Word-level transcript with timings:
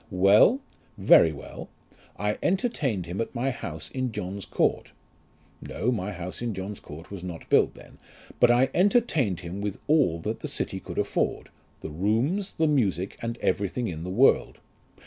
"Well; 0.09 0.61
very 0.97 1.31
well. 1.31 1.69
I 2.17 2.39
entertained 2.41 3.05
him 3.05 3.21
at 3.21 3.35
my 3.35 3.51
house 3.51 3.91
in 3.91 4.11
John's 4.11 4.45
Court. 4.45 4.93
(No, 5.61 5.91
my 5.91 6.11
house 6.11 6.41
in 6.41 6.55
John's 6.55 6.79
Court 6.79 7.11
was 7.11 7.23
not 7.23 7.47
built 7.51 7.75
then); 7.75 7.99
but 8.39 8.49
I 8.49 8.71
entertained 8.73 9.41
him 9.41 9.61
with 9.61 9.77
all 9.85 10.17
that 10.21 10.39
the 10.39 10.47
city 10.47 10.79
could 10.79 10.97
afford; 10.97 11.49
the 11.81 11.91
rooms, 11.91 12.53
the 12.55 12.65
music, 12.65 13.15
and 13.21 13.37
everything 13.43 13.87
in 13.89 14.03
the 14.03 14.09
world. 14.09 14.57